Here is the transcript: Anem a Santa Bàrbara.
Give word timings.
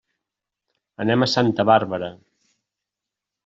Anem 1.05 1.27
a 1.27 1.29
Santa 1.35 1.67
Bàrbara. 1.73 2.13